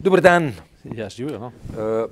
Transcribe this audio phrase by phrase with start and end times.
[0.00, 0.52] Dober dan.
[0.96, 1.38] Ja, živijo.
[1.38, 1.46] No?
[1.46, 2.10] Uh,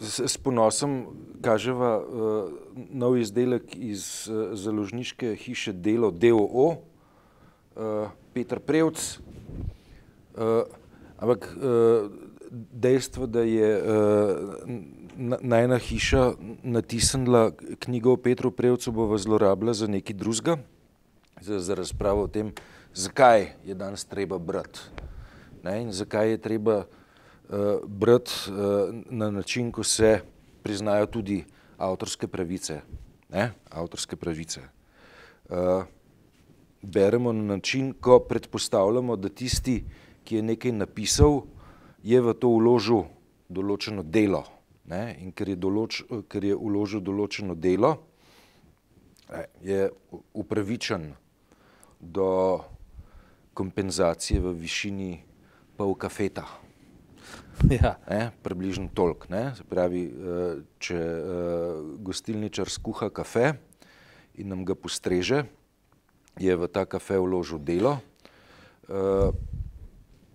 [0.00, 1.06] s, s ponosom
[1.42, 2.52] kaževa uh,
[2.94, 9.18] nov izdelek iz uh, založniške hiše Delo DOO, uh, Petr Prevc.
[10.38, 10.62] Uh,
[11.18, 12.06] ampak uh,
[12.72, 14.38] dejstvo, da je uh,
[15.42, 16.32] najna hiša
[16.62, 20.56] natisnila knjigo o Petru Prevcu, bo zlorabila za nekaj drugega,
[21.40, 22.54] za, za razpravo o tem,
[22.94, 25.08] zakaj je danes treba brati.
[25.62, 30.20] Ne, in zakaj je treba uh, brati uh, na način, ko se
[30.62, 31.44] priznajo tudi
[31.76, 32.80] avtorske pravice.
[33.28, 34.60] Ne, avtorske pravice.
[35.48, 35.84] Uh,
[36.82, 39.84] beremo na način, ko predpostavljamo, da tisti,
[40.24, 41.42] ki je nekaj napisal,
[42.02, 43.08] je v to uložil
[43.48, 44.44] določeno delo.
[44.88, 47.98] Ne, in ker je, določ, ker je uložil določeno delo,
[49.60, 49.90] je
[50.32, 51.12] upravičen
[52.00, 52.60] do
[53.54, 55.10] kompenzacije v višini
[55.78, 56.42] pol kafeta.
[57.70, 57.98] Ja.
[58.10, 59.26] Ne, približno toliko.
[59.30, 63.58] Se pravi, eh, če uh, gostilničar skuha kafe
[64.38, 65.44] in nam ga postreže,
[66.38, 67.98] je v ta kafe vložil delo.
[68.86, 69.34] Uh,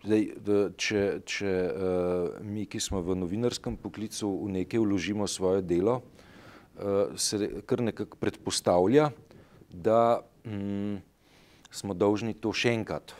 [0.04, 0.24] zdaj,
[0.76, 1.52] če če
[2.44, 6.04] mi, ki smo v novinarskem poklicu, v nekaj vložimo svoje delo,
[7.16, 9.14] se kar nekako predpostavlja,
[9.72, 11.00] da mm,
[11.72, 13.16] smo dolžni to še enkrat,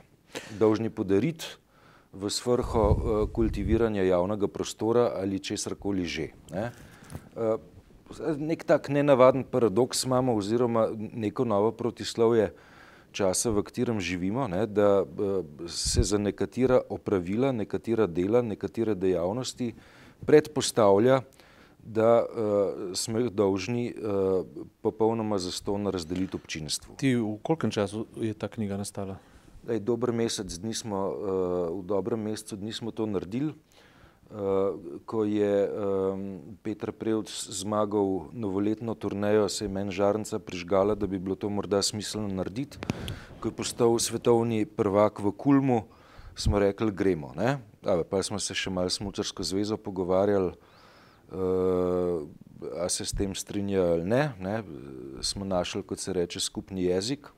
[0.60, 1.63] dolžni podariti
[2.14, 2.98] v svrho uh,
[3.34, 6.28] kultiviranja javnega prostora ali česar koli že.
[6.52, 6.72] Ne?
[7.36, 7.58] Uh,
[8.38, 12.54] nek tak nenavaden paradoks imamo oziroma neko novo protislovje
[13.12, 14.66] časa, v katerem živimo, ne?
[14.68, 19.74] da uh, se za nekatera opravila, nekatera dela, nekatere dejavnosti
[20.26, 21.22] predpostavlja,
[21.84, 24.46] da uh, smo dolžni uh,
[24.82, 26.96] popolnoma zastonj razdeliti občinstvu.
[26.98, 29.20] Ti v kolkem času je ta knjiga nastala?
[29.64, 31.14] Daj, dober mesec dni smo, uh,
[31.80, 34.76] v dobrem mesecu dni smo to naredili, uh,
[35.08, 36.24] ko je um,
[36.60, 41.80] Petr Prevc zmagal novoletno turnejo, se je meni žarnica prižgala, da bi bilo to morda
[41.80, 42.76] smiselno narediti.
[43.40, 45.88] Ko je postal svetovni prvak v Kulmu,
[46.36, 47.32] smo rekli, gremo.
[47.36, 50.52] Da, pa smo se še malo s Mučarsko zvezo pogovarjali,
[51.32, 52.28] uh,
[52.84, 54.60] a se s tem strinjajo ali ne, ne.
[55.24, 57.32] Smo našli, kot se reče, skupni jezik.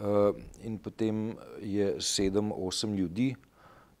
[0.00, 0.32] Uh,
[0.64, 3.34] in potem je sedem, osem ljudi,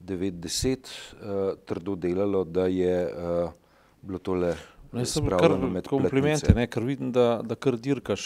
[0.00, 0.88] devet, deset,
[1.20, 3.52] uh, trdo delalo, da je uh,
[4.00, 4.54] bilo tole.
[4.92, 5.52] Ne, sem kar
[5.86, 8.24] komplimente, ne, ker vidim, da, da kar dirkaš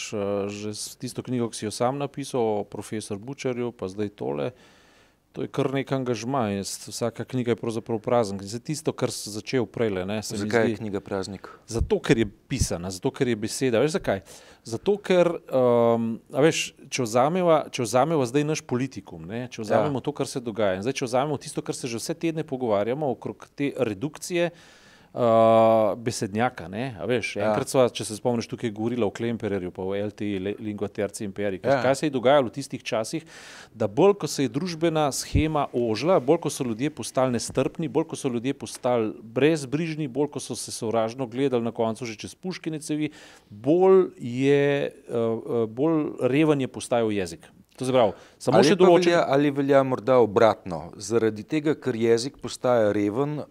[0.48, 4.46] že s tisto knjigo, ki si jo sam napisal, o profesor Bučarju, pa zdaj tole.
[4.54, 4.73] Uh,
[5.34, 8.44] To je kar nek angažma in vsaka knjiga je pravzaprav praznik.
[8.46, 9.90] Za tisto, kar si začel prej.
[10.22, 11.48] Zakaj je knjiga praznik?
[11.66, 13.80] Zato, ker je pisana, zato, ker je beseda.
[13.82, 14.22] Veš zakaj?
[14.62, 19.48] Zato, ker, um, veš, če vzamemo, če vzamemo zdaj naš politikum, ne?
[19.50, 20.06] če vzamemo ja.
[20.06, 23.10] to, kar se dogaja, in zdaj, če vzamemo tisto, kar se že vse tedne pogovarjamo
[23.18, 24.83] okrog te redukcije, uh,
[25.96, 26.66] besednjaka.
[27.06, 27.50] Veš, ja.
[27.50, 31.62] enkrat sva, če se spomniš, tukaj govorila o Klemperju, pa o LTI, Lingua Terci Imperiji.
[31.62, 31.78] Ja.
[31.84, 33.22] Kaj se je dogajalo v tistih časih,
[33.74, 38.08] da bolj ko se je družbena schema ožila, bolj ko so ljudje postali nestrpni, bolj
[38.10, 42.34] ko so ljudje postali brezbrižni, bolj ko so se sovražno gledali na koncu že čez
[42.34, 43.12] puškine cevi,
[43.48, 47.46] bolj je, uh, bolj reven je postajal jezik.
[47.74, 49.10] Pravi, samo ali, še določen...
[49.10, 53.42] velja, ali velja morda obratno, zaradi tega, ker jezik postaja reven,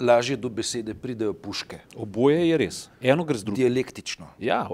[0.00, 1.80] lažje do besede pridejo puške.
[1.96, 3.62] Oboje je res, eno gre z drugim.
[3.64, 4.28] Dialektično.
[4.38, 4.64] Ja,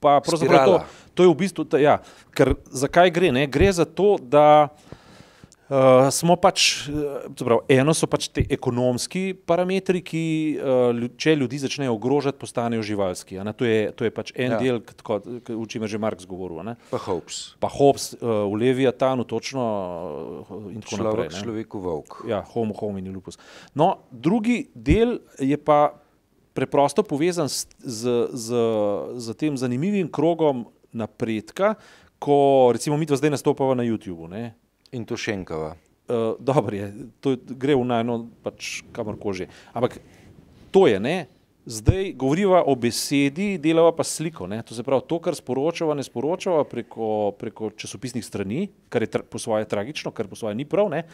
[0.00, 0.80] pa pravzaprav to,
[1.14, 2.00] to je v bistvu, ta, ja,
[2.34, 3.30] ker zakaj gre?
[3.32, 3.46] Ne?
[3.46, 5.01] Gre za to, da uh,
[6.10, 6.88] smo pač,
[7.38, 10.24] prav, eno so pač te ekonomski parametri, ki
[10.58, 13.38] uh, če ljudi začnejo ogrožati, postanejo živalski.
[13.56, 14.60] To je, to je pač en ja.
[14.60, 16.60] del, o čemer je že Marx govoril.
[16.66, 16.76] Ne?
[16.90, 17.54] Pa Hobbes.
[17.62, 19.64] Pa Hobbes uh, v Leviatanu točno
[20.44, 21.40] uh, in tako Človek, naprej.
[21.40, 22.20] Človeku volk.
[22.28, 23.40] Ja, homo homini lupus.
[23.78, 25.94] No, drugi del je pa
[26.52, 28.48] preprosto povezan z, z, z,
[29.16, 31.80] z tem zanimivim krogom napredka,
[32.20, 34.28] ko recimo mi zdaj nastopamo na YouTubu.
[34.28, 34.52] Ne?
[34.92, 35.74] In to še enkava.
[36.08, 36.88] Uh, Dobro je,
[37.24, 39.48] to gre v najno, pač kamor kože.
[39.72, 40.00] Ampak
[40.74, 41.16] to je, ne?
[41.66, 44.46] zdaj govoriva o besedi, delava pa sliko.
[44.46, 44.62] Ne?
[44.66, 49.38] To se pravi, to, kar sporočava, ne sporočava preko, preko časopisnih strani, kar je po
[49.38, 51.04] svoje tragično, kar po svoje ni prav, ne?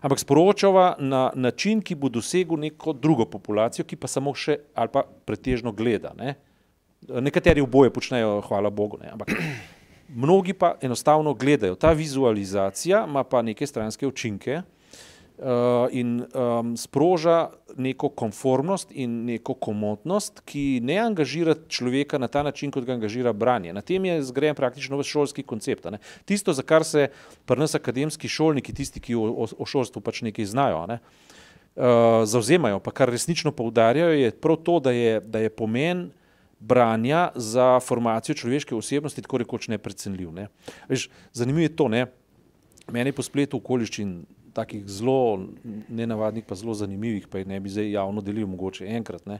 [0.00, 4.92] ampak sporočava na način, ki bo dosegel neko drugo populacijo, ki pa samo še ali
[4.92, 6.14] pa pretežno gleda.
[6.16, 6.38] Ne?
[7.08, 8.98] Nekateri oboje počnejo, hvala Bogu.
[9.02, 9.12] Ne?
[9.12, 9.36] Ampak
[10.08, 11.74] mnogi pa enostavno gledajo.
[11.74, 14.62] Ta vizualizacija ima pa neke stranske učinke
[15.38, 15.44] uh,
[15.90, 22.70] in um, sproža neko konformnost in neko komotnost, ki ne angažira človeka na ta način,
[22.70, 23.72] kot ga angažira branje.
[23.72, 25.84] Na tem je zgrajen praktično vse šolski koncept.
[25.90, 25.98] Ne.
[26.24, 27.08] Tisto, za kar se
[27.46, 30.98] pri nas akademski šolniki, tisti, ki o, o, o šolstvu pač nekaj znajo, ne,
[31.76, 36.08] uh, zauzemajo, pa kar resnično poudarjajo, je prav to, da je, da je pomen
[36.60, 40.32] branja za formacijo človeške osebnosti tako rekoč neprecenljiv.
[40.32, 40.48] Ne.
[41.32, 42.06] Zanimivo je to, ne.
[42.92, 44.22] meni po spletu okoliščin
[44.56, 45.46] takih zelo
[45.88, 49.26] nenavadnih, pa zelo zanimivih, pa jih ne bi zdaj javno delil, mogoče enkrat.
[49.26, 49.38] Ne.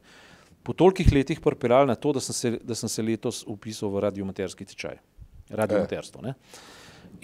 [0.63, 4.05] Po tolikih letih pripeljal na to, da sem, se, da sem se letos upisal v
[4.05, 5.01] radiomaterski tečaj.
[5.49, 6.23] Radiomaterstvo.
[6.23, 6.35] Ne.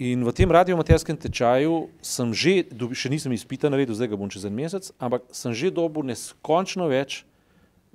[0.01, 2.55] In v tem radiomaterskem tečaju sem že,
[2.91, 6.89] še nisem izpita naredil, zdaj ga bom čez en mesec, ampak sem že dobil neskončno
[6.91, 7.21] več,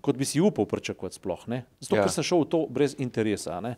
[0.01, 1.47] kot bi si upal pričakovati sploh.
[1.49, 1.65] Ne.
[1.81, 2.05] Zato, ja.
[2.05, 3.61] ker sem šel v to brez interesa.
[3.65, 3.77] Ne.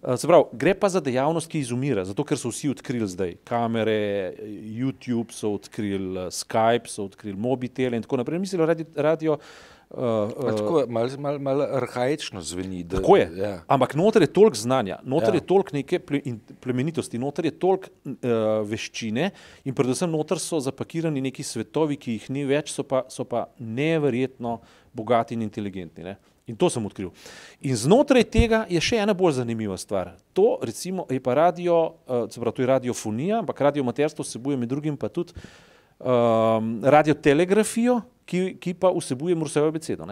[0.00, 4.32] Se pravi, gre pa za dejavnost, ki izumira, zato ker so vsi odkrili zdaj kamere,
[4.64, 8.40] YouTube so odkrili, Skype so odkrili, mobitele in tako naprej.
[8.40, 9.36] Mislim, radio, radio
[9.90, 12.84] Uh, uh, Malo mal, mal arhajično zveni.
[12.84, 13.30] Da, tako je.
[13.36, 13.62] Ja.
[13.66, 15.34] Ampak noter je toliko znanja, noter ja.
[15.34, 16.20] je toliko neke ple,
[16.60, 18.12] plemenitosti, noter je toliko uh,
[18.70, 19.30] veščine
[19.64, 23.48] in predvsem noter so zapakirani neki svetovi, ki jih ni več, so pa, so pa
[23.58, 24.60] neverjetno
[24.94, 26.06] bogati in inteligentni.
[26.06, 26.14] Ne?
[26.50, 27.12] In to sem odkril.
[27.62, 30.16] In znotraj tega je še ena bolj zanimiva stvar.
[30.34, 31.76] To recimo, je pa radio,
[32.10, 35.36] uh, pravi, to je radiofonija, ampak radiomaterstvo vsebuje med drugim pa tudi
[36.00, 40.08] um, radiotelegrafijo, ki, ki pa vsebuje Morsejevo besedo.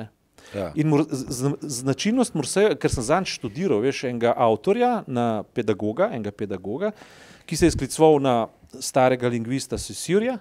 [0.55, 0.71] Ja.
[0.75, 6.33] In mor, z, značilnost Morseja, ker sem zanj študiral, veš, enega avtorja, na pedagoga, enega
[6.33, 6.93] pedagoga,
[7.49, 8.37] ki se je sklicoval na
[8.81, 10.39] starega lingvista Sesirja,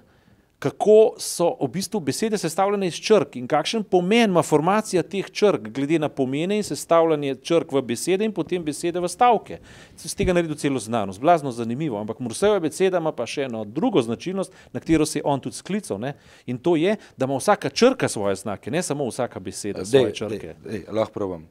[0.60, 5.70] kako so v bistvu besede sestavljene iz črk in kakšen pomen ima formacija teh črk,
[5.70, 9.60] glede na pomene in sestavljanje črk v besede in potem besede v stavke.
[9.98, 14.02] Z tega naredil celo znanost, blazno zanimivo, ampak Mursejeva beseda ima pa še eno drugo
[14.02, 16.16] značilnost, na katero se je on tudi sklical ne?
[16.46, 20.56] in to je, da ima vsaka črka svoje znake, ne samo vsaka beseda svoje črke.
[20.64, 21.46] Dej, dej, lahko probam.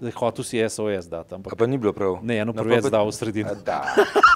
[0.00, 1.34] Zdaj, hotel si SOS dati.
[1.34, 1.56] Ampak...
[1.56, 2.18] Pa ni bilo prav.
[2.24, 3.50] Ne, eno prvi je zdal v sredini.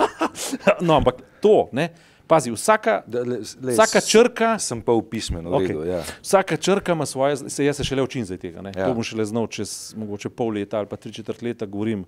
[0.87, 1.89] no, ampak to, ne,
[2.29, 4.51] pazi, vsaka, da, le, le, vsaka črka.
[4.61, 5.49] Sem pa v pismenu.
[5.57, 5.73] Okay.
[5.73, 6.03] Redu, ja.
[6.21, 8.61] Vsaka črka ima svoje, se jaz se šele učim za tega.
[8.77, 8.89] Ja.
[8.89, 12.05] To bom šele znal čez mogoče pol leta ali pa tri četrt leta govorim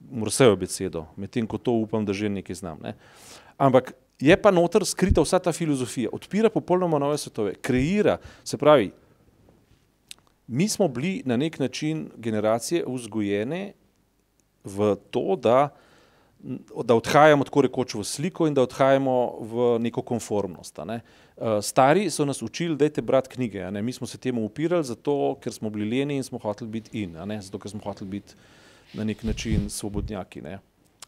[0.00, 2.78] morsejo besedo, medtem ko to upam, da že nekaj znam.
[2.84, 2.94] Ne.
[3.60, 8.90] Ampak je pa noter skrita vsa ta filozofija, odpira popolnoma nove svetove, kreira, se pravi,
[10.50, 13.72] mi smo bili na nek način generacije vzgojene
[14.64, 15.68] v to, da,
[16.84, 20.80] da odhajamo tako rekoč v sliko in da odhajamo v neko konformnost.
[20.86, 21.00] Ne.
[21.36, 23.70] Eh, stari so nas učili, da je brati knjige.
[23.70, 27.14] Mi smo se temu upirali, zato ker smo bili leni in smo hoteli biti in,
[27.40, 28.34] zato ker smo hoteli biti
[28.94, 30.42] na nek način svobodnjaki.
[30.42, 30.58] Ne.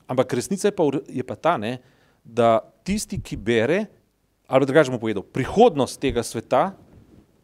[0.06, 1.78] Ampak resnica je pa, je pa ta, ne,
[2.24, 3.84] da tisti, ki bere,
[4.46, 6.72] ali drugače bomo povedali, prihodnost tega sveta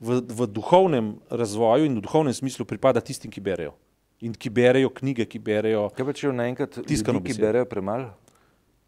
[0.01, 3.75] v, v duhovnem razvoju in v duhovnem smislu pripada tistim, ki berejo.
[4.23, 5.89] In ki berejo knjige, ki berejo.
[5.95, 8.15] Kaj pa če naenkrat tiskano, ki berejo premalo?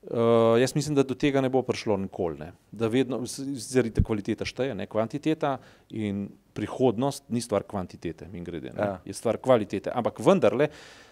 [0.00, 2.38] Uh, jaz mislim, da do tega ne bo prišlo nikoli.
[2.40, 2.54] Ne.
[2.72, 5.58] Da vedno, zaradi te kvalitete šteje, ne kvantiteta
[5.92, 8.96] in prihodnost ni stvar kvantitete, mi grede, ja.
[9.04, 9.92] je stvar kvalitete.
[9.92, 11.09] Ampak vendarle, uh,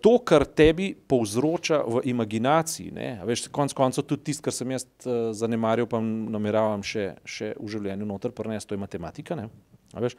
[0.00, 4.86] to, kar tebi povzroča v imaginaciji, ne, veš, konc koncev tudi tisto, kar sem jaz
[5.04, 9.50] uh, zanemaril, pa nameravam še, še v življenju noter prenesti, to je matematika, ne,
[9.92, 10.16] veš,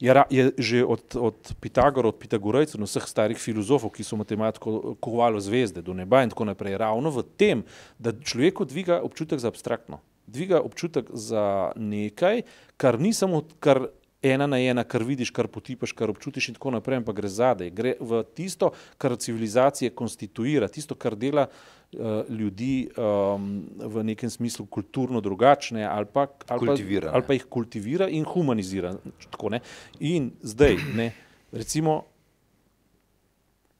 [0.00, 4.96] je, je že od, od Pitagora, od Pitagorejcev, od vseh starih filozofov, ki so matematiko
[4.98, 7.64] kovalo zvezde do neba in tako naprej, ravno v tem,
[8.02, 12.42] da človeku dviga občutek za abstraktno, dviga občutek za nekaj,
[12.80, 13.86] kar ni samo, kar
[14.22, 17.70] ena na ena, kar vidiš, kar potipaš, kar občutiš in tako naprej, ampak gre zadaj,
[17.72, 24.66] gre v tisto, kar civilizacije konstituira, tisto, kar dela uh, ljudi um, v nekem smislu
[24.66, 26.76] kulturno drugačne ali pa, ali, pa,
[27.12, 28.94] ali pa jih kultivira in humanizira.
[29.30, 29.56] Tako,
[30.00, 31.12] in zdaj, ne,
[31.52, 32.02] recimo,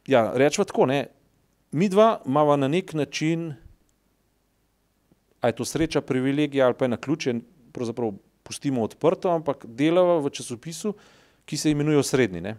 [0.07, 1.07] ja, rečemo tako, ne,
[1.73, 3.53] mi dva imamo na nek način,
[5.41, 7.35] a je to sreča, privilegija ali pa je na ključe,
[7.73, 8.13] pravzaprav
[8.51, 10.91] pustimo odprto, ampak delava v časopisu,
[11.47, 12.57] ki se imenuje Srednji,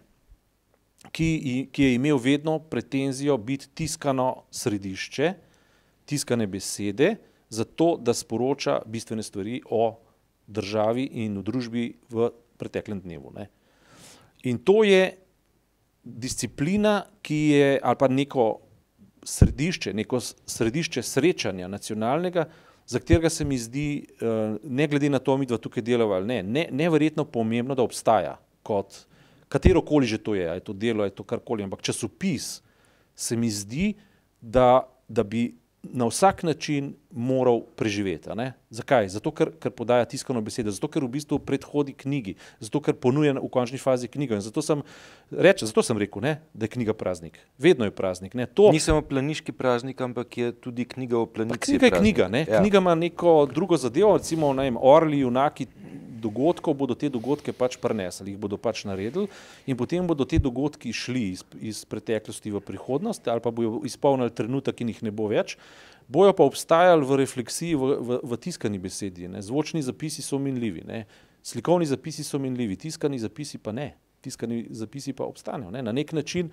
[1.12, 1.28] ki,
[1.72, 5.34] ki je imel vedno pretenzijo biti tiskano središče,
[6.08, 7.16] tiskane besede,
[7.52, 9.98] zato da sporoča bistvene stvari o
[10.48, 13.34] državi in v družbi v preteklem dnevu.
[13.36, 13.50] Ne.
[14.48, 15.12] In to je
[16.04, 18.46] disciplina, ki je, ali pa neko
[19.28, 22.48] središče, neko središče srečanja nacionalnega,
[22.92, 26.28] za katerega se mi zdi, eh, ne glede na to, mi dva tukaj delava ali
[26.28, 28.36] ne, ne, neverjetno pomembno, da obstaja
[28.68, 29.06] kot
[29.48, 32.62] katero koli že to je, je to delo, je to karkoli, ampak časopis
[33.16, 33.94] se mi zdi,
[34.42, 38.30] da, da bi na vsak način moral preživeti.
[38.70, 39.10] Zakaj?
[39.10, 43.36] Zato, ker, ker podaja tiskano besedo, zato, ker v bistvu predhodi knjigi, zato, ker ponuja
[43.38, 44.36] v končni fazi knjigo.
[44.36, 44.84] In zato sem,
[45.32, 47.40] reče, zato sem rekel, ne, da je knjiga praznik.
[47.60, 48.36] Vedno je praznik.
[48.38, 48.48] Ne.
[48.48, 51.60] To, Ni samo planiški praznik, ampak je tudi knjiga o planici.
[51.60, 52.16] Pa knjiga je praznik.
[52.16, 52.30] knjiga.
[52.32, 52.46] Ne?
[52.48, 52.62] Ja.
[52.64, 55.68] Knjiga ima neko drugo zadevo, recimo vem, orli, junaki
[56.22, 59.28] dogodkov bodo te dogodke pač prenesli, jih bodo pač naredili
[59.66, 64.30] in potem bodo te dogodki šli iz, iz preteklosti v prihodnost ali pa bodo izpolnili
[64.30, 65.58] trenutek in jih ne bo več.
[66.12, 69.30] Bojo pa obstajali v refleksiji, v, v, v tiskani besedi.
[69.32, 69.40] Ne?
[69.40, 71.06] Zvočni zapisi so minljivi, ne?
[71.44, 73.94] slikovni zapisi so minljivi, tiskani zapisi pa ne.
[74.22, 75.72] Tiskani zapisi pa obstanejo.
[75.72, 75.82] Ne?
[75.82, 76.52] Na nek način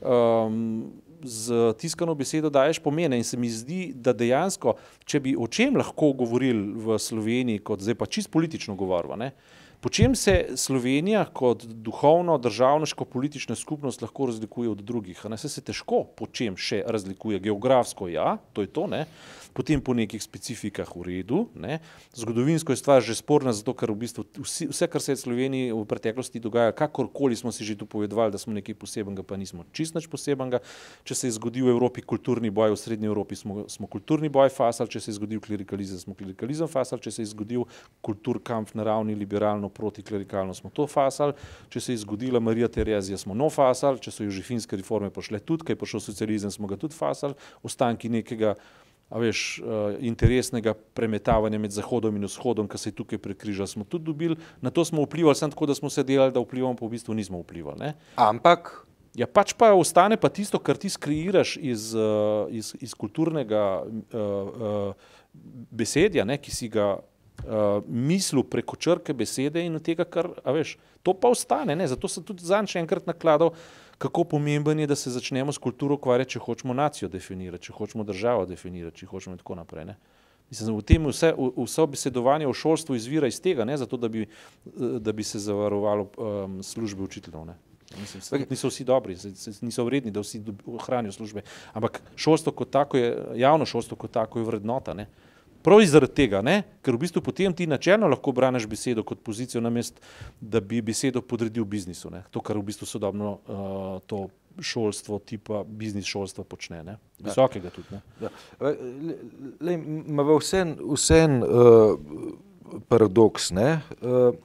[0.00, 0.92] um,
[1.22, 5.76] z tiskano besedo daješ pomene in se mi zdi, da dejansko, če bi o čem
[5.76, 9.30] lahko govorili v Sloveniji, kot zdaj pa čist politično govorimo,
[9.84, 15.20] po čem se Slovenija kot duhovno, državniško, politična skupnost lahko razlikuje od drugih?
[15.28, 17.36] Ne, se, se težko po čem še razlikuje.
[17.44, 19.02] Geografsko, ja, to je to, ne.
[19.54, 21.46] Potem po nekih specifikah v redu.
[21.54, 21.78] Ne.
[22.10, 25.22] Zgodovinsko je stvar že sporna, zato ker v bistvu vsi, vse, kar se je v
[25.22, 29.38] Sloveniji v preteklosti dogajalo, kakorkoli smo si že tu povedali, da smo nekaj posebenega, pa
[29.38, 30.58] nismo čist nič posebenega.
[31.06, 34.50] Če se je zgodil v Evropi kulturni boj, v Srednji Evropi smo, smo kulturni boj
[34.50, 37.62] fasali, če se je zgodil klerikalizem, smo klerikalizem fasali, če se je zgodil
[38.02, 41.38] kulturkamp na ravni liberalno proti klerikalno, smo to fasali,
[41.70, 45.62] če se je zgodila Marija Terezija, smo no fasali, če so jožefinske reforme pošle tudi,
[45.62, 48.56] kaj je prišel socializem, smo ga tudi fasali, ostanki nekega
[49.08, 53.84] a veš, uh, interesnega premetavanja med Zahodom in Vzhodom, ki se je tukaj prekrižal, smo
[53.84, 54.36] tudi dobili.
[54.60, 57.14] Na to smo vplivali, samo tako, da smo se delali, da vplivamo, pa v bistvu
[57.14, 57.78] nismo vplivali.
[57.78, 57.94] Ne?
[58.16, 58.84] Ampak
[59.14, 64.18] Ja, pač pa ostane pa tisto, kar ti skreiraš iz, uh, iz, iz kulturnega uh,
[64.18, 65.12] uh,
[65.70, 66.96] besedja, ne, ki si ga
[67.44, 71.76] uh, mislil preko črke besede in tega, kar, veš, to pa ostane.
[71.76, 71.88] Ne?
[71.88, 73.54] Zato sem tudi zanj še enkrat nakladal,
[73.98, 78.04] kako pomemben je, da se začnemo s kulturo ukvarjati, če hočemo nacijo definirati, če hočemo
[78.04, 79.86] državo definirati, če hočemo in tako naprej.
[79.92, 79.98] Ne?
[80.50, 84.26] Mislim, v tem vse, vse obesedovanje v šolstvu izvira iz tega, ne zato, da bi,
[84.74, 87.46] da bi se zavarovalo um, službe učiteljev.
[87.48, 87.56] Ne?
[88.00, 88.50] Mislim, okay.
[88.50, 89.16] Niso vsi dobri,
[89.62, 91.42] niso vredni, da vsi ohranijo službe.
[91.72, 94.94] Ampak šolstvo kot tako je, javno šolstvo kot tako je vrednota.
[94.94, 95.06] Ne?
[95.64, 96.58] Prav zaradi tega, ne?
[96.84, 100.00] ker v bistvu potem ti načelno lahko braniš besedo kot pozicijo, namest,
[100.40, 102.10] da bi besedo podredil biznisu.
[102.12, 102.24] Ne?
[102.30, 104.26] To, kar v bistvu sodobno uh, to
[104.60, 106.82] šolstvo, tipa biznis šolstva počne.
[106.84, 106.98] Ne?
[107.24, 107.96] Visokega tudi.
[107.96, 108.02] Ne?
[108.20, 108.32] Ja.
[109.72, 111.96] Ima vsem vsem uh,
[112.92, 113.80] paradoks, ne?
[114.04, 114.36] Uh,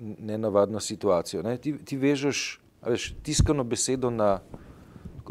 [0.00, 1.44] nenavadna situacija.
[1.44, 1.58] Ne?
[1.60, 4.40] Ti, ti vežeš veš, tiskano besedo na,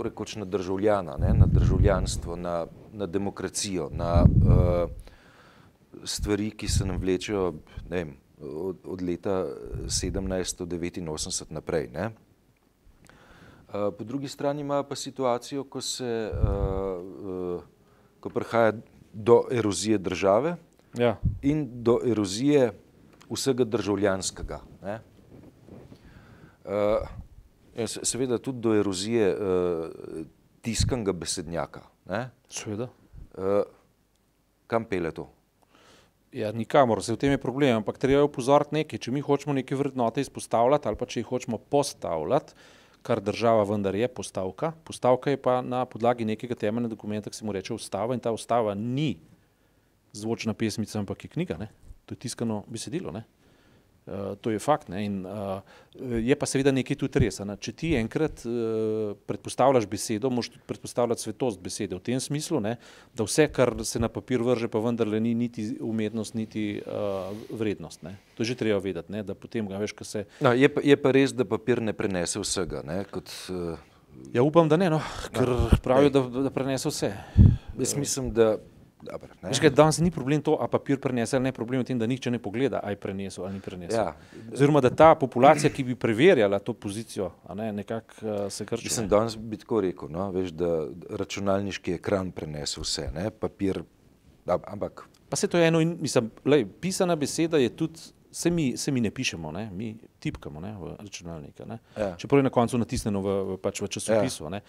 [0.04, 1.34] rekoč, na državljana, ne?
[1.34, 2.66] na državljanstvo, na,
[3.00, 4.90] na demokracijo, na uh,
[6.04, 7.54] stvari, ki se nam vlečejo
[7.90, 9.46] vem, od, od leta
[9.88, 11.02] 1789
[11.50, 11.90] naprej.
[11.94, 12.10] Ne?
[12.10, 12.14] Uh,
[13.98, 16.40] po drugi strani ima pa situacijo, ko, se, uh,
[17.26, 17.62] uh,
[18.20, 18.74] ko prihaja
[19.14, 20.56] do erozije države
[20.98, 21.18] Ja.
[21.42, 22.72] in do erozije
[23.30, 24.60] vsega državljanskega.
[24.84, 25.00] Ne?
[26.66, 26.72] Uh,
[27.88, 29.40] se- seveda tudi do erozije uh,
[30.62, 31.84] tiskanega besednjaka.
[32.10, 32.30] Ne?
[32.52, 32.90] Seveda.
[33.38, 33.62] Uh,
[34.68, 35.28] kam pele to?
[36.36, 39.02] Ja, nikamor, se v tem je problem, ampak treba je upozoriti nekaj.
[39.02, 42.54] Če mi hočemo neke vrednote izpostavljati ali pa če jih hočemo postavljati,
[43.02, 47.48] kar država vendar je postavka, postavka je pa na podlagi nekega temeljnega dokumenta, ki se
[47.48, 49.16] mu reče ustava in ta ustava ni
[50.14, 51.70] zvočna pesmica, ampak je knjiga, ne?
[52.06, 53.14] to je tiskano besedilo.
[53.16, 53.24] Ne?
[54.10, 54.88] Uh, to je fakt.
[54.90, 55.04] Ne?
[55.06, 55.62] In, uh,
[56.02, 57.38] je pa seveda nekaj tudi res.
[57.46, 57.54] Ne?
[57.62, 62.78] Če ti enkrat uh, predpostavljaš besedo, moš tudi predpostavljati svetost besede v tem smislu, ne?
[63.14, 68.02] da vse, kar se na papir vrže, pa vendarle ni niti umetnost, niti uh, vrednost.
[68.08, 68.16] Ne?
[68.34, 69.22] To je že treba vedeti, ne?
[69.22, 70.26] da potem, ga veš, ko se.
[70.42, 72.82] No, je, pa, je pa res, da papir ne prenese vsega.
[72.88, 73.04] Ne?
[73.14, 73.78] Kot, uh,
[74.34, 75.00] Ja, upam, da ne, no?
[75.32, 75.48] ker
[75.86, 77.14] pravijo, da, da prenese vse.
[77.78, 78.58] jaz mislim, da.
[79.42, 82.00] Veš, kaj, danes ni problem to, a papir prenese ali ne, problem je v tem,
[82.00, 83.96] da nihče ne pogleda, je prenesel ali ni prenesel.
[83.96, 84.16] Ja.
[84.54, 88.90] Oziroma, da ta populacija, ki bi preverjala to pozicijo, ne, nekako uh, se krči.
[88.92, 90.32] Mislim, danes bi tako rekel, no?
[90.36, 90.74] Veš, da
[91.10, 93.30] računalniški ekran prenese vse, ne?
[93.32, 93.84] papir,
[94.46, 98.00] ab- ampak Pa se to je eno in mislim, lej, pisana beseda je tudi,
[98.32, 99.70] se mi, se mi ne pišemo, ne?
[99.72, 100.76] mi tipkamo ne?
[100.78, 101.60] v računalnik.
[101.66, 101.78] ne.
[101.98, 102.16] Ja.
[102.18, 104.50] Čeprav je na koncu natisnjeno v, v, pač v časopisu.
[104.52, 104.62] Ja.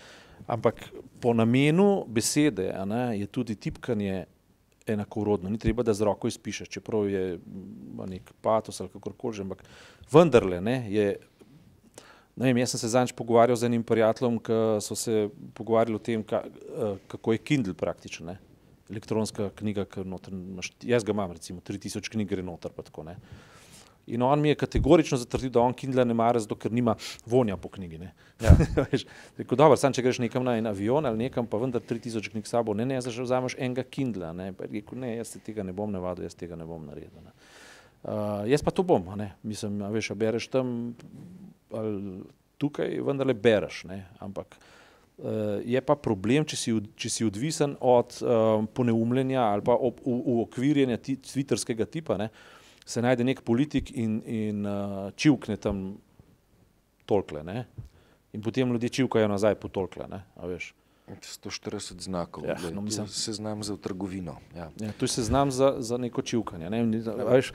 [0.46, 0.88] Ampak
[1.20, 4.24] po namenu besede ne, je tudi tipkanje
[4.86, 5.50] enakovrodno.
[5.50, 7.38] Ni treba, da z roko izpišeš, čeprav je
[8.06, 9.64] nek patos ali kakorkoli že, ampak
[10.12, 11.16] vendarle ne, je.
[12.40, 16.00] Ne vem, jaz sem se zadnjič pogovarjal z enim prijateljem, ki so se pogovarjali o
[16.00, 18.32] tem, ka, eh, kako je Kindle praktično.
[18.32, 18.38] Ne?
[18.90, 22.72] Elektronska knjiga, ki noter imaš, jaz ga imam, recimo 3000 knjig gre noter.
[22.74, 23.16] Tako, ne.
[24.10, 27.56] In on mi je kategorično zatrdil, da on Kindla ne mara, zato ker nima vonja
[27.56, 28.00] po knjigi.
[28.40, 28.54] Ja.
[28.90, 29.04] Veš,
[29.38, 32.48] Rekel, dobro, sam če greš nekam na en avion ali nekam, pa vendar 3000 knjig
[32.48, 34.32] sabo, ne, ne, zdaj vzameš enega Kindla.
[34.36, 34.50] Ne.
[34.56, 37.22] Pa rekel, ne, jaz se tega ne bom navadil, jaz tega ne bom naredil.
[37.22, 37.36] Ne.
[38.00, 39.34] Uh, jaz pa to bom, ne.
[39.46, 40.76] mislim, a veš, a bereš tam
[41.76, 42.22] ali
[42.58, 44.02] tukaj, vendarle bereš, ne.
[44.24, 44.68] ampak uh,
[45.64, 50.14] je pa problem, če si, če si odvisen od um, poneumljenja ali pa ob, u,
[50.38, 52.28] uokvirjenja ti, twitterskega tipa, ne.
[52.86, 55.98] se najde nek politik in, in uh, čivkne tam
[57.06, 57.42] tolkle.
[57.44, 57.64] Ne.
[58.32, 60.06] In potem ljudje čivkajo nazaj po tolkle.
[60.08, 60.74] Ne, a veš.
[61.10, 64.36] 140 znakov, Ja, no, to mislim- se znam za trgovino.
[64.56, 64.70] Ja.
[64.80, 66.70] Ja, to je seznam za, za neko čivkanje.
[66.70, 66.86] Ne?
[66.86, 67.52] Ni- a Veš,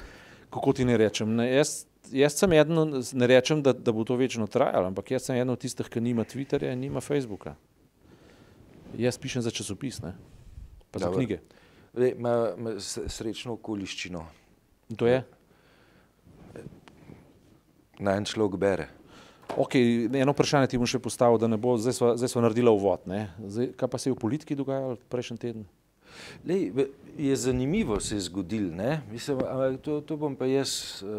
[0.49, 1.35] kako ti ne rečem?
[1.35, 2.77] Ne, jaz, jaz sem eden,
[3.13, 6.01] ne rečem, da, da bo to večno trajalo, ampak jaz sem eden od tistih, ki
[6.01, 7.55] nima Twitterja in nima Facebooka.
[8.95, 10.13] Jaz pišem za časopis, ne?
[10.91, 11.19] pa za Dobro.
[11.19, 11.39] knjige.
[11.93, 14.21] Lej, ima, ima s- srečno okoliščino.
[14.89, 15.23] In to je?
[17.97, 18.87] Naj en človek bere.
[19.55, 19.75] Ok,
[20.11, 21.93] eno vprašanje ti bom še postavil, da ne bo, zdaj
[22.27, 23.03] smo, naredili uvod.
[23.39, 25.65] Zdaj, kaj pa se je v politiki dogajalo prejšnji teden?
[26.45, 26.71] Lej,
[27.17, 29.01] je zanimivo se je zgodilo, ne?
[29.11, 29.39] Mislim,
[29.81, 31.09] to, to bom pa jaz uh,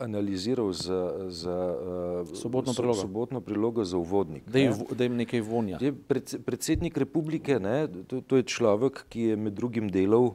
[0.00, 1.76] analiziral za, za
[2.22, 3.00] uh, Sobotno prilogo.
[3.00, 4.48] sobotno prilogo za uvodnik.
[4.48, 5.08] Da jim, ne.
[5.08, 5.78] nekaj vonja.
[5.80, 10.34] Je pred, predsednik republike, ne, to, to je človek, ki je med drugim delal,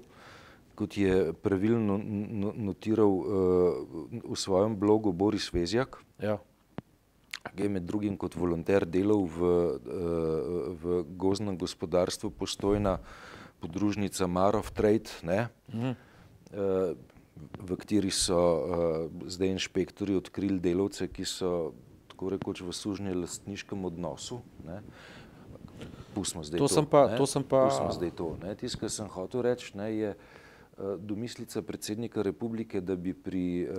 [0.75, 1.97] kot je pravilno
[2.55, 3.25] notiral uh,
[4.23, 6.37] v svojem blogu Boris Vezjak, Ja.
[7.55, 9.77] ki je med drugim kot volonter delal v, uh,
[10.77, 12.99] v gozdnem gospodarstvu postojna
[13.63, 15.91] podružnica Marov Trade, ne, Mhm.
[17.59, 18.67] v kateri so uh,
[19.25, 21.73] zdaj inšpektori odkrili delavce, ki so
[22.07, 24.37] tako rekoč v sužnje lastniškem odnosu.
[24.61, 24.83] Ne.
[26.13, 26.73] Pustimo zdaj To to.
[26.73, 27.17] sem pa- ne.
[27.17, 28.27] to sem pa- Pustimo zdaj to.
[28.55, 30.17] Tisto, kar sem hotel reči, ne, je uh,
[30.95, 33.73] domislica predsednika republike, da bi pri uh,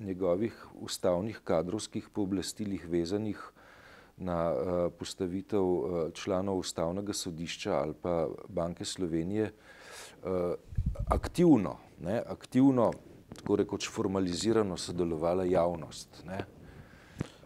[0.00, 3.34] njegovih ustavnih kadrovskih pooblastilih vezanih
[4.20, 9.52] na uh, postavitev uh, članov ustavnega sodišča ali pa Banke Slovenije
[10.22, 10.30] uh,
[11.08, 12.92] aktivno, ne, aktivno,
[13.34, 16.22] tako rekoč formalizirano sodelovala javnost.
[16.26, 16.44] Ne.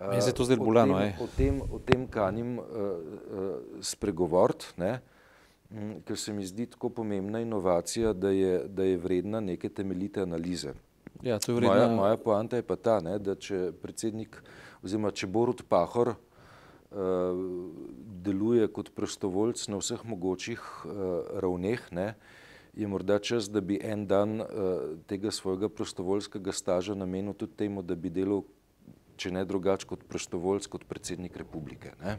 [0.00, 1.12] Meni se je to O bolano, ej.
[1.20, 2.58] O tem, o tem kanim
[3.80, 5.00] spregovoriti, ne,
[5.70, 10.22] m, ker se mi zdi tako pomembna inovacija, da je, da je vredna neke temeljite
[10.22, 10.74] analize.
[11.22, 11.96] Ja, to je Moja, vredno.
[11.96, 14.42] moja poanta je pa ta, ne, da če predsednik
[14.82, 16.14] oziroma če Borut Pahor uh,
[18.24, 20.92] deluje kot prostovoljc na vseh mogočih uh,
[21.42, 22.14] ravneh, ne,
[22.74, 24.46] je morda čas, da bi en dan uh,
[25.06, 28.42] tega svojega prostovoljskega staža namenil tudi temu, da bi delal,
[29.16, 31.94] če ne drugače kot prostovoljc, kot predsednik republike.
[32.02, 32.16] Ne.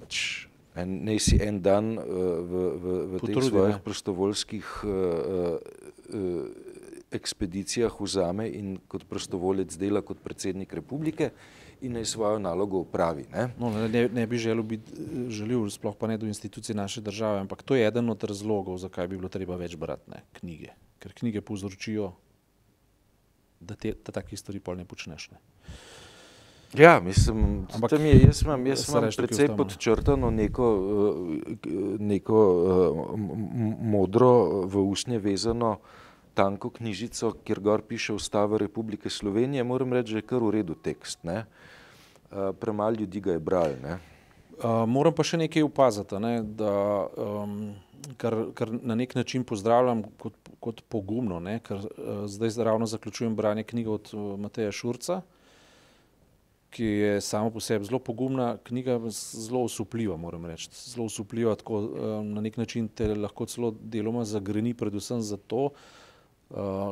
[0.00, 0.46] Pač,
[0.80, 3.82] en, naj si en dan uh, v, v, v teh Potrudi, svojih ne.
[3.84, 4.94] prostovoljskih uh,
[6.14, 6.72] uh,
[7.14, 11.30] ekspedicijah vzame in kot prostovoljec dela kot predsednik republike
[11.84, 13.26] in naj svojo nalogo upravi.
[13.32, 13.48] Ne?
[13.58, 14.92] No, ne, ne bi želel biti
[15.28, 19.08] želil, sploh pa ne do institucij naše države, ampak to je eden od razlogov, zakaj
[19.08, 20.72] bi bilo treba več brati ne, knjige.
[20.98, 22.12] Ker knjige povzročijo,
[23.60, 25.30] da, te, da takih stvari pol ne počneš.
[25.30, 25.42] Ne.
[26.74, 30.70] Ja, mislim, Ampak tam je, jaz imam, jaz imam precej podčrtano neko,
[31.54, 33.20] eh, neko eh,
[33.94, 34.32] modro
[34.66, 35.76] v usnje vezano
[36.34, 39.64] tanko knjižico, kjer gor piše Ustava Republike Slovenije.
[39.64, 41.22] Moram reči, da je kar v redu tekst.
[41.22, 41.44] Ne?
[41.44, 41.73] Eh,
[42.60, 43.76] Premalo ljudi ga je bral.
[43.82, 43.98] Ne?
[44.54, 46.72] Uh, moram pa še nekaj opaziti, ne, da
[47.18, 47.54] um,
[48.20, 53.34] kar, kar na nek način pozdravljam kot, kot pogumno, ne, ker uh, zdaj ravno zaključujem
[53.34, 55.20] branje knjige od Mateja Šurca,
[56.74, 60.70] ki je samo po sebi zelo pogumna knjiga, zelo osupljiva, moram reči.
[60.74, 66.03] Zelo osupljiva, tako um, na nek način te lahko celo deloma zagreni, predvsem zato, uh,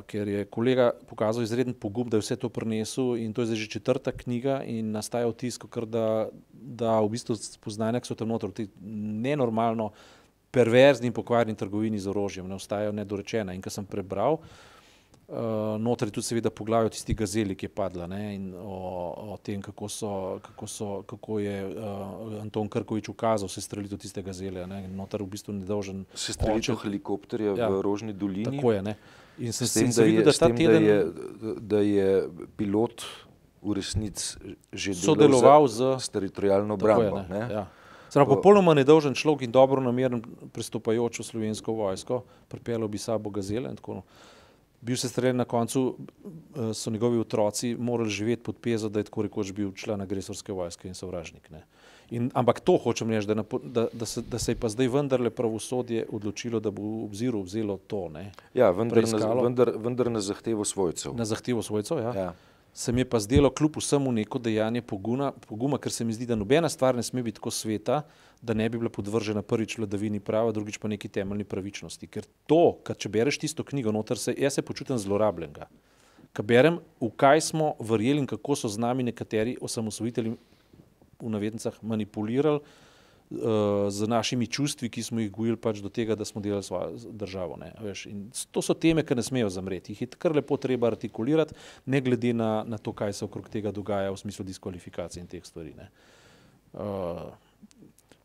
[0.07, 3.61] ker je kolega pokazal izreden pogum, da je vse to prinesel in to je zdaj
[3.61, 8.51] že četrta knjiga in nastaja vtis, da, da v bistvu spoznanja, ki so tam noter,
[8.51, 9.93] tej nenormalno
[10.51, 13.55] perverzni in pokvarjeni trgovini z orožjem, ne ostajajo nedorečena.
[13.55, 14.39] In ko sem prebral,
[15.33, 19.33] Uh, Notor je tudi seveda poglavje o tisti gazeli, ki je padla ne, in o,
[19.33, 20.11] o tem, kako, so,
[20.43, 24.67] kako, so, kako je uh, Anton Krkovič ukazal se streliti tiste gazele.
[24.67, 26.05] Ne, in Notor v bistvu nedolžen.
[26.13, 28.45] Se strelitev oče- helikopterja Ja, v Rožni dolini.
[28.45, 28.83] Tako je.
[28.83, 28.97] Ne.
[29.39, 30.99] In sem tem, se da videl, je, da ta tem, da teden je,
[31.61, 32.09] da je
[32.57, 33.05] pilot
[33.63, 37.25] v resnici že sodeloval za, z s teritorijalno obrambo.
[37.31, 37.67] Ja.
[38.13, 40.21] Zdaj, popolnoma nedolžen človek in dobro nameren
[40.53, 44.31] pristopajoč v slovensko vojsko, pripeljal bi sabo gazele in tako naprej.
[44.83, 45.97] bil se streljen na koncu,
[46.57, 50.53] eh, so njegovi otroci morali živeti pod pezo, da je tako rekoč bil član agresorske
[50.53, 51.51] vojske in sovražnik.
[51.51, 51.65] Ne.
[52.13, 55.31] In, ampak to hočem reči, da, da, da, se, da se je pa zdaj vendarle
[55.33, 58.09] pravosodje odločilo, da bo v obziru vzelo to.
[58.13, 61.17] Ne, ja, vendar, na, vendar, vendar na zahtevo svojcev.
[61.17, 62.13] Na zahtevo svojcev, ja.
[62.17, 62.33] ja
[62.73, 66.27] se mi je pa zdelo kljub vsemu neko dejanje poguna, poguma, ker se mi zdi,
[66.27, 68.03] da nobena stvar ne sme biti tako sveta,
[68.43, 72.07] da ne bi bila podvržena prvič vladavini prava, drugič pa neki temeljni pravičnosti.
[72.07, 75.69] Ker to, kad če bereš tisto knjigo, noter se, jaz se počutim zlorabljenega.
[76.33, 80.33] Kad berem, v kaj smo verjeli in kako so z nami nekateri osamosvojitelji
[81.23, 86.25] v navednicah manipulirali, uh, z našimi čustvi, ki smo jih gojili pač do tega, da
[86.25, 87.59] smo delali svojo državo.
[88.51, 89.93] To so teme, ki ne smejo zamreti.
[89.93, 91.55] Jih je kar lepo treba artikulirati,
[91.87, 95.45] ne glede na, na to, kaj se okrog tega dogaja v smislu diskvalifikacije in teh
[95.47, 95.75] stvari.
[96.73, 97.33] Uh,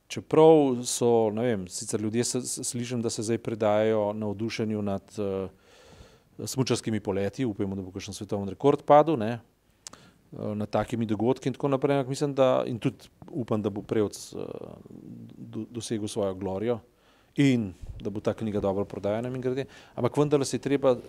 [0.08, 5.50] čeprav so, ne vem, sicer ljudje se, slišim, da se zdaj predajajo navdušenju nad uh,
[6.46, 9.18] smučarskimi poleti, upajmo, da bo kakšen svetovni rekord padel.
[9.18, 9.40] Ne?
[10.28, 12.04] Eh, na takimi dogodki in tako naprej.
[12.04, 14.44] Mislim, da, in tudi upam, da bo Prevc uh,
[15.38, 16.80] do, dosegel svojo glorijo
[17.36, 19.32] in da bo ta knjiga dobro prodajena.
[19.96, 21.00] Ampak vendar se je treba uh,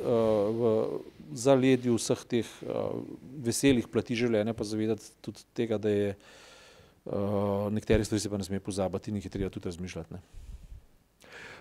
[0.54, 1.00] v
[1.32, 3.02] zaledju vseh teh uh,
[3.42, 8.46] veselih plati življenja pa zavedati tudi tega, da je uh, nekatere stvari se pa ne
[8.46, 10.14] sme pozabiti in jih je treba tudi razmišljati.
[10.14, 10.22] Ne.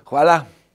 [0.06, 0.67] Hvala.